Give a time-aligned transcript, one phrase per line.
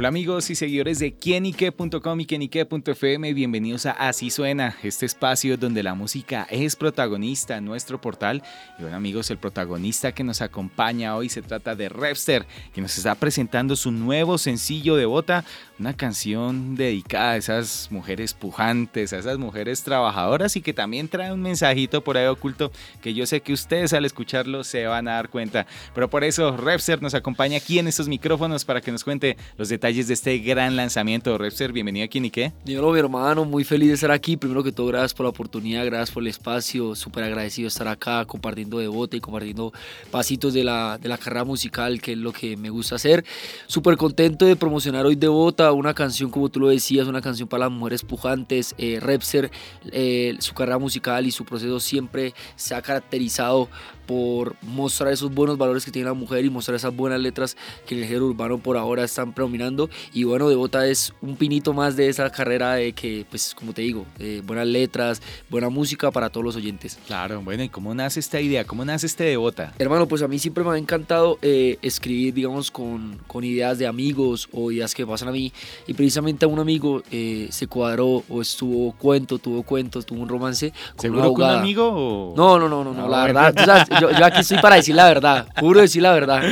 [0.00, 5.82] Hola amigos y seguidores de quienique.com y quienique.fm, bienvenidos a Así Suena, este espacio donde
[5.82, 8.42] la música es protagonista en nuestro portal.
[8.78, 12.96] Y bueno amigos, el protagonista que nos acompaña hoy se trata de Repster, que nos
[12.96, 15.44] está presentando su nuevo sencillo de bota,
[15.78, 21.30] una canción dedicada a esas mujeres pujantes, a esas mujeres trabajadoras y que también trae
[21.30, 25.16] un mensajito por ahí oculto que yo sé que ustedes al escucharlo se van a
[25.16, 25.66] dar cuenta.
[25.94, 29.68] Pero por eso Repster nos acompaña aquí en estos micrófonos para que nos cuente los
[29.68, 31.36] detalles de este gran lanzamiento.
[31.36, 32.52] Repster, bienvenido aquí, ¿y qué?
[32.64, 34.36] Dímelo, mi hermano, muy feliz de estar aquí.
[34.36, 36.94] Primero que todo, gracias por la oportunidad, gracias por el espacio.
[36.94, 39.72] Súper agradecido de estar acá compartiendo de y compartiendo
[40.12, 43.24] pasitos de la, de la carrera musical, que es lo que me gusta hacer.
[43.66, 47.48] Súper contento de promocionar hoy de bota una canción, como tú lo decías, una canción
[47.48, 48.76] para las mujeres pujantes.
[48.78, 49.50] Eh, Repster,
[49.90, 53.68] eh, su carrera musical y su proceso siempre se ha caracterizado
[54.10, 57.94] por mostrar esos buenos valores que tiene la mujer y mostrar esas buenas letras que
[57.94, 59.88] en el género urbano por ahora están predominando.
[60.12, 63.82] Y bueno, Devota es un pinito más de esa carrera de que, pues, como te
[63.82, 66.98] digo, eh, buenas letras, buena música para todos los oyentes.
[67.06, 68.64] Claro, bueno, ¿y cómo nace esta idea?
[68.64, 69.74] ¿Cómo nace este Devota?
[69.78, 73.86] Hermano, pues a mí siempre me ha encantado eh, escribir, digamos, con, con, ideas de
[73.86, 75.52] amigos o ideas que pasan a mí.
[75.86, 80.28] Y precisamente a un amigo eh, se cuadró o estuvo cuento, tuvo cuentos, tuvo un
[80.28, 82.34] romance con ¿Seguro con un amigo o...?
[82.36, 83.54] No, no, no, no, no, la verdad,
[84.00, 86.42] yo, aquí estoy para decir la verdad, juro decir la verdad.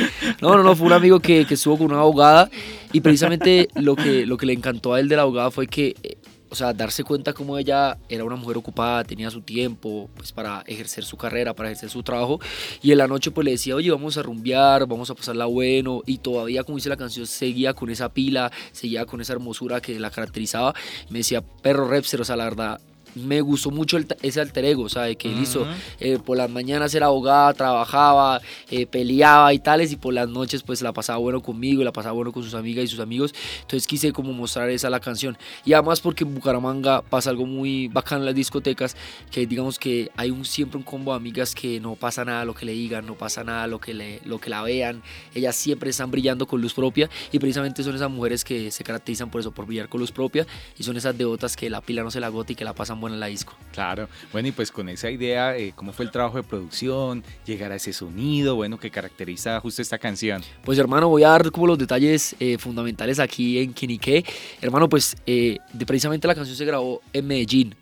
[0.41, 2.49] No, no, no, fue un amigo que, que estuvo con una abogada
[2.93, 5.95] y precisamente lo que, lo que le encantó a él de la abogada fue que,
[6.01, 6.17] eh,
[6.49, 10.63] o sea, darse cuenta como ella era una mujer ocupada, tenía su tiempo pues para
[10.65, 12.39] ejercer su carrera, para ejercer su trabajo
[12.81, 16.01] y en la noche pues le decía, oye, vamos a rumbear, vamos a pasarla bueno
[16.05, 19.99] y todavía como dice la canción seguía con esa pila, seguía con esa hermosura que
[19.99, 20.73] la caracterizaba.
[21.09, 22.81] Me decía, perro Repster, o sea, la verdad,
[23.15, 25.17] me gustó mucho ese alter ego, ¿sabes?
[25.17, 25.65] Que él hizo,
[25.99, 30.63] eh, por las mañanas era abogada, trabajaba, eh, peleaba y tales, y por las noches
[30.63, 33.33] pues la pasaba bueno conmigo, la pasaba bueno con sus amigas y sus amigos.
[33.61, 35.37] Entonces quise como mostrar esa la canción.
[35.65, 38.95] Y además porque en Bucaramanga pasa algo muy bacán en las discotecas,
[39.31, 42.53] que digamos que hay un, siempre un combo de amigas que no pasa nada lo
[42.53, 45.01] que le digan, no pasa nada lo que, le, lo que la vean,
[45.35, 49.29] ellas siempre están brillando con luz propia, y precisamente son esas mujeres que se caracterizan
[49.29, 50.45] por eso, por brillar con luz propia,
[50.77, 52.98] y son esas devotas que la pila no se la agota y que la pasan
[52.99, 53.53] buena la disco.
[53.73, 57.23] Claro, bueno, y pues con esa idea, eh, ¿cómo fue el trabajo de producción?
[57.45, 60.41] Llegar a ese sonido, bueno, que caracteriza justo esta canción.
[60.63, 64.25] Pues hermano, voy a dar como los detalles eh, fundamentales aquí en Quinique.
[64.61, 67.75] Hermano, pues eh, de, precisamente la canción se grabó en Medellín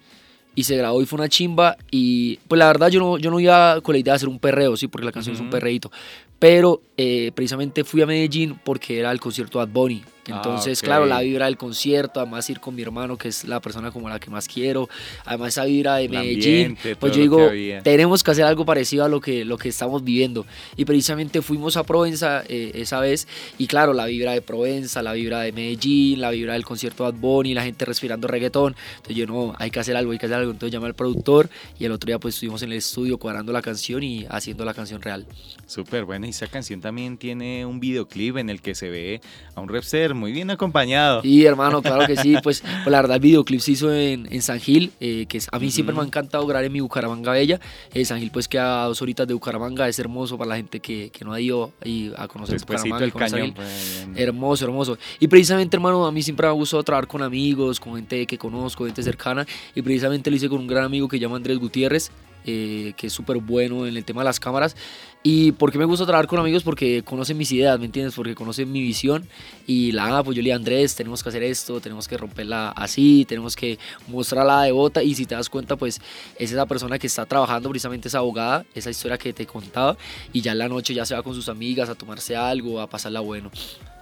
[0.56, 3.40] y se grabó y fue una chimba y pues la verdad yo no, yo no
[3.40, 5.92] iba con la idea de hacer un perreo, sí, porque la canción es un perreíto,
[6.40, 11.06] pero precisamente fui a Medellín porque era el concierto de Bad Bunny Ah, Entonces, claro,
[11.06, 14.20] la vibra del concierto, además ir con mi hermano, que es la persona como la
[14.20, 14.90] que más quiero,
[15.26, 17.50] además esa vibra de Medellín, pues yo digo,
[17.84, 20.46] tenemos que hacer algo parecido a lo que, lo que estamos viviendo.
[20.76, 23.28] Y precisamente fuimos a Provenza eh, esa vez,
[23.58, 27.12] y claro, la vibra de Provenza, la vibra de Medellín, la vibra del concierto de
[27.12, 28.76] Bad Bunny, la gente respirando reggaetón.
[28.98, 30.52] Entonces yo, no, hay que hacer algo, hay que hacer algo.
[30.52, 31.50] Entonces llamé al productor,
[31.80, 34.74] y el otro día pues estuvimos en el estudio cuadrando la canción y haciendo la
[34.74, 35.26] canción real.
[35.66, 39.22] Súper buena, y esa canción también tiene un videoclip en el que se ve
[39.56, 41.22] a un rapster muy bien acompañado.
[41.24, 42.36] Y hermano, claro que sí.
[42.44, 45.60] Pues, pues, la verdad, el videoclip se hizo en, en San Gil, eh, que a
[45.60, 47.60] mí siempre me ha encantado grabar en mi Bucaramanga Bella.
[47.94, 49.88] Eh, San Gil, pues, queda a dos horitas de Bucaramanga.
[49.88, 51.72] Es hermoso para la gente que, que no ha ido
[52.18, 53.06] a conocer Bucaramanga.
[53.06, 54.98] El cañón, pues, hermoso, hermoso.
[55.20, 58.38] Y precisamente, hermano, a mí siempre me ha gustado trabajar con amigos, con gente que
[58.38, 59.46] conozco, gente cercana.
[59.76, 62.12] Y precisamente lo hice con un gran amigo que se llama Andrés Gutiérrez.
[62.50, 64.74] Eh, que es súper bueno en el tema de las cámaras.
[65.22, 66.64] ¿Y por qué me gusta trabajar con amigos?
[66.64, 68.16] Porque conocen mis ideas, ¿me entiendes?
[68.16, 69.28] Porque conocen mi visión.
[69.66, 73.26] Y la, pues yo le digo, Andrés, tenemos que hacer esto, tenemos que romperla así,
[73.28, 75.04] tenemos que mostrarla de bota.
[75.04, 76.00] Y si te das cuenta, pues
[76.40, 79.98] es esa persona que está trabajando, precisamente esa abogada, esa historia que te contaba.
[80.32, 82.88] Y ya en la noche ya se va con sus amigas a tomarse algo, a
[82.88, 83.52] pasarla bueno.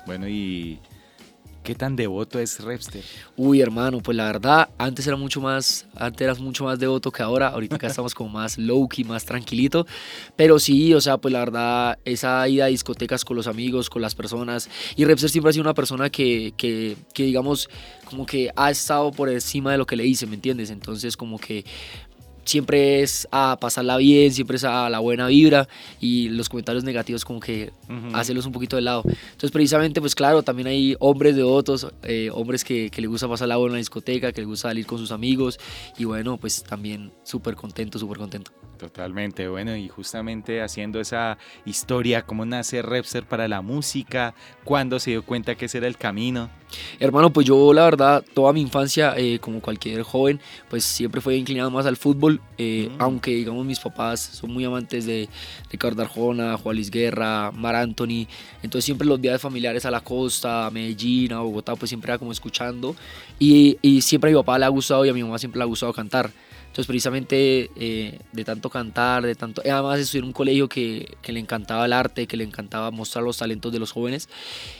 [0.05, 0.77] Bueno, y
[1.65, 3.03] ¿Qué tan devoto es Repster?
[3.35, 7.23] Uy, hermano, pues la verdad, antes era mucho más, antes eras mucho más devoto que
[7.23, 7.47] ahora.
[7.47, 9.87] Ahorita acá estamos como más low-key, más tranquilito.
[10.35, 14.03] Pero sí, o sea, pues la verdad, esa ida a discotecas con los amigos, con
[14.03, 14.69] las personas.
[14.95, 17.67] Y Repster siempre ha sido una persona que, que, que digamos,
[18.07, 20.69] como que ha estado por encima de lo que le hice, ¿me entiendes?
[20.69, 21.65] Entonces, como que
[22.45, 25.67] siempre es a pasarla bien, siempre es a la buena vibra
[25.99, 27.71] y los comentarios negativos como que
[28.13, 29.03] hacerlos un poquito de lado.
[29.05, 33.27] Entonces precisamente pues claro, también hay hombres de otros, eh, hombres que, que les gusta
[33.27, 35.59] pasar la buena en la discoteca, que les gusta salir con sus amigos
[35.97, 38.51] y bueno, pues también súper contento, súper contento.
[38.77, 44.35] Totalmente, bueno, y justamente haciendo esa historia, cómo nace Repser para la música,
[44.65, 46.49] cuándo se dio cuenta que ese era el camino.
[46.99, 51.37] Hermano, pues yo la verdad, toda mi infancia, eh, como cualquier joven, pues siempre fue
[51.37, 53.01] inclinado más al fútbol, eh, mm.
[53.01, 55.29] aunque digamos mis papás son muy amantes de
[55.71, 58.27] Ricardo Arjona, Juan Luis Guerra, Mar Anthony,
[58.61, 62.17] entonces siempre los viajes familiares a la costa, a Medellín, a Bogotá, pues siempre era
[62.17, 62.93] como escuchando,
[63.39, 65.63] y, y siempre a mi papá le ha gustado y a mi mamá siempre le
[65.63, 66.29] ha gustado cantar.
[66.75, 69.61] Entonces, precisamente eh, de tanto cantar, de tanto.
[69.63, 73.23] Además, estudié en un colegio que, que, le encantaba el arte, que le encantaba mostrar
[73.23, 74.27] los talentos de los jóvenes.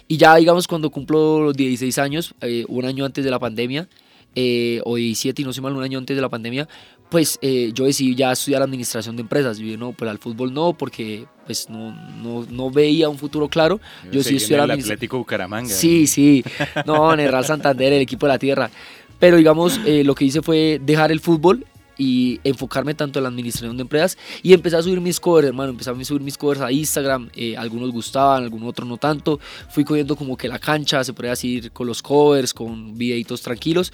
[0.05, 3.87] Y ya, digamos, cuando cumplo los 16 años, eh, un año antes de la pandemia,
[4.35, 6.67] eh, o 17, y no sé mal, un año antes de la pandemia,
[7.09, 9.57] pues yo decidí ya estudiar administración de empresas.
[9.57, 13.47] Yo dije, no, pues al fútbol no, porque pues no, no, no veía un futuro
[13.47, 13.79] claro.
[14.11, 15.73] Yo, sí estudié el Atlético Bucaramanga.
[15.73, 16.43] Sí, sí.
[16.85, 18.69] No, en el Real Santander, el equipo de la tierra.
[19.17, 21.65] Pero digamos, lo que hice fue dejar el fútbol
[21.97, 25.71] y enfocarme tanto en la administración de empresas y empecé a subir mis covers, hermano,
[25.71, 29.39] empecé a subir mis covers a Instagram, eh, algunos gustaban, algunos otros no tanto,
[29.69, 33.91] fui cogiendo como que la cancha, se podría decir, con los covers, con videitos tranquilos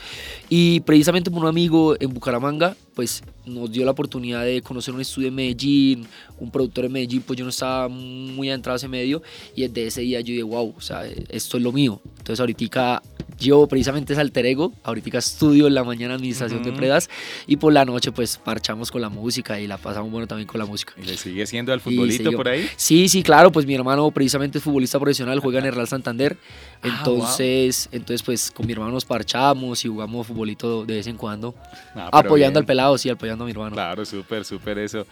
[0.49, 5.01] y precisamente por un amigo en Bucaramanga, pues nos dio la oportunidad de conocer un
[5.01, 6.07] estudio en Medellín,
[6.39, 9.21] un productor en Medellín, pues yo no estaba muy adentrado a ese medio
[9.55, 12.01] y desde ese día yo dije, wow, o sea, esto es lo mío.
[12.17, 13.01] Entonces ahorita
[13.41, 17.09] yo precisamente es alter ego, ahorita estudio en la mañana administración de empresas
[17.47, 20.59] y por la noche pues parchamos con la música y la pasamos bueno también con
[20.59, 20.93] la música.
[21.01, 22.69] ¿Y le sigue siendo al futbolito por ahí?
[22.75, 26.37] Sí, sí, claro, pues mi hermano precisamente es futbolista profesional, juega en el Real Santander,
[26.83, 31.17] ah, entonces, entonces pues con mi hermano nos parchamos y jugamos futbolito de vez en
[31.17, 31.55] cuando,
[31.95, 33.73] ah, apoyando al pelado, sí, apoyando a mi hermano.
[33.73, 35.05] Claro, súper, súper eso.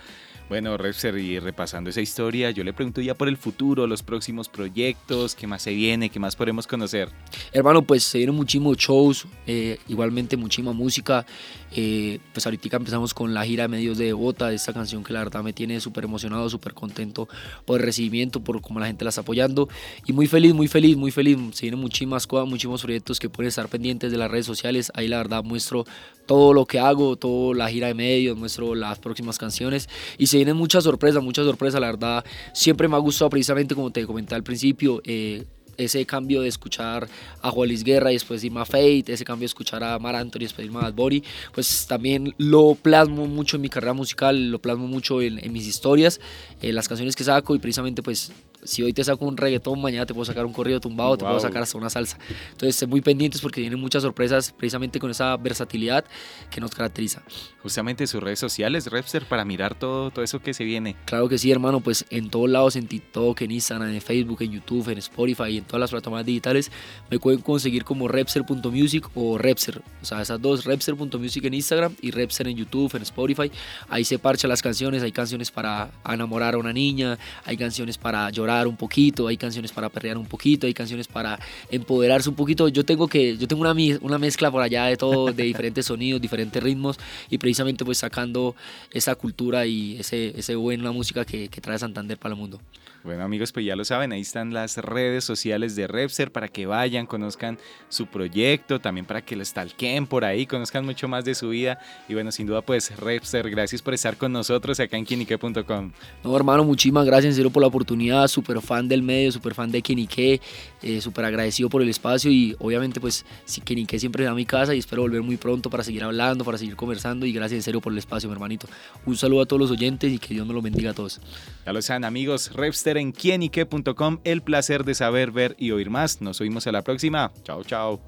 [0.50, 0.76] Bueno,
[1.16, 5.46] y repasando esa historia, yo le pregunto ya por el futuro, los próximos proyectos, qué
[5.46, 7.08] más se viene, qué más podemos conocer.
[7.54, 11.24] Hermano, pues se vienen muchísimos shows, eh, igualmente muchísima música.
[11.72, 15.20] Eh, pues ahorita empezamos con la gira de medios de de esta canción que la
[15.20, 17.30] verdad me tiene súper emocionado, súper contento
[17.66, 19.70] por el recibimiento, por cómo la gente la está apoyando.
[20.08, 21.38] Y muy feliz, muy feliz, muy feliz.
[21.54, 24.92] Se vienen muchísimas cosas, muchísimos proyectos que pueden estar pendientes de las redes sociales.
[24.96, 25.86] Ahí la verdad muestro
[26.26, 29.90] todo lo que hago, toda la gira de medios, muestro las próximas canciones.
[30.18, 32.24] Y se tienen muchas sorpresas, muchas sorpresas, la verdad.
[32.54, 35.44] Siempre me ha gustado, precisamente como te comenté al principio, eh,
[35.76, 37.10] ese cambio de escuchar
[37.42, 40.40] a Juan Guerra y después irme a Fate, ese cambio de escuchar a Mar Anthony
[40.40, 41.12] y después irme a Bad
[41.54, 46.22] pues también lo plasmo mucho en mi carrera musical, lo plasmo mucho en, mis historias,
[46.62, 48.32] en las canciones que saco y precisamente pues
[48.64, 51.40] si hoy te saco un reggaetón, mañana te puedo sacar un corrido tumbado, te puedo
[51.40, 52.18] sacar hasta una salsa.
[52.52, 56.06] Entonces, muy pendientes porque tienen muchas sorpresas precisamente con esa versatilidad
[56.50, 57.24] que nos caracteriza.
[57.62, 60.96] Justamente sus redes sociales, Repster, para mirar todo, todo eso que se viene.
[61.06, 64.52] Claro que sí, hermano, pues en todos lados, en TikTok, en Instagram, en Facebook, en
[64.52, 66.72] YouTube, en Spotify y en todas las plataformas digitales,
[67.10, 69.82] me pueden conseguir como repser.music o Repser.
[70.02, 73.52] O sea, esas dos, repser.music en Instagram y Repser en YouTube, en Spotify.
[73.90, 78.30] Ahí se parchan las canciones, hay canciones para enamorar a una niña, hay canciones para
[78.30, 82.68] llorar un poquito, hay canciones para perrear un poquito, hay canciones para empoderarse un poquito.
[82.68, 86.22] Yo tengo que yo tengo una, una mezcla por allá de todo, de diferentes sonidos,
[86.22, 86.98] diferentes ritmos
[87.30, 88.56] y precisamente pues sacando
[88.92, 92.60] esa cultura y ese, ese buena música que, que trae Santander para el mundo.
[93.02, 96.66] Bueno amigos, pues ya lo saben, ahí están las redes sociales de Repser para que
[96.66, 97.58] vayan, conozcan
[97.88, 101.80] su proyecto, también para que lo stalkeen por ahí, conozcan mucho más de su vida.
[102.10, 105.92] Y bueno, sin duda pues Repser, gracias por estar con nosotros acá en quinique.com.
[106.26, 109.72] No hermano, muchísimas gracias en serio por la oportunidad, súper fan del medio, súper fan
[109.72, 110.40] de Quinique,
[110.82, 114.74] eh, súper agradecido por el espacio y obviamente pues si Quinique siempre da mi casa
[114.74, 117.82] y espero volver muy pronto para seguir hablando, para seguir conversando y gracias en serio
[117.82, 118.68] por el espacio, mi hermanito.
[119.06, 121.20] Un saludo a todos los oyentes y que Dios me los bendiga a todos.
[121.66, 124.20] Ya lo saben amigos, Repster en quienique.com.
[124.24, 126.22] El placer de saber, ver y oír más.
[126.22, 127.32] Nos oímos a la próxima.
[127.44, 128.00] Chao, chao.